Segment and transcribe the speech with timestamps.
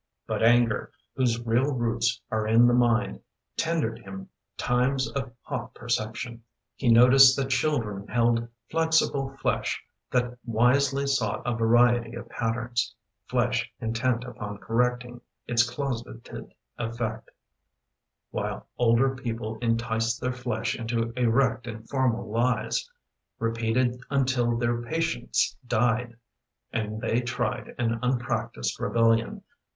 [0.25, 3.19] But anger, whose real roots are in the mind.
[3.55, 6.41] Tendered him times of hot perception.
[6.75, 9.79] He noticed that children held flexible flesh
[10.09, 12.95] That wisely sought a variety of patterns—
[13.29, 17.29] Flesh intent upon correcting Its closeted effect—
[18.31, 22.89] While older people enticed their flesh Into erect and formal lies
[23.37, 26.15] Repeated until their patience died
[26.73, 29.43] And they tried an unpracticed rebellion.